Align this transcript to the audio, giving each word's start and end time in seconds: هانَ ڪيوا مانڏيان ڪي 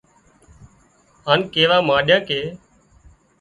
هانَ 1.25 1.39
ڪيوا 1.53 1.77
مانڏيان 1.87 2.21
ڪي 2.29 2.39